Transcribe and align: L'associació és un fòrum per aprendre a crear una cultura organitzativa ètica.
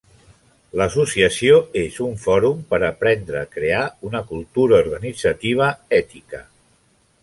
L'associació 0.79 1.59
és 1.81 1.99
un 2.07 2.17
fòrum 2.25 2.65
per 2.73 2.81
aprendre 2.89 3.45
a 3.45 3.53
crear 3.59 3.85
una 4.13 4.25
cultura 4.33 4.83
organitzativa 4.85 5.73
ètica. 6.05 6.47